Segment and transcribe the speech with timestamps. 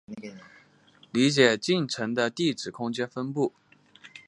[1.11, 3.53] 理解进程的地址空间分布